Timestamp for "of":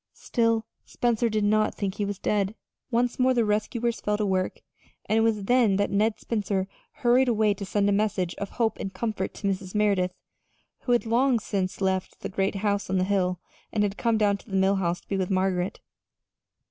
8.39-8.49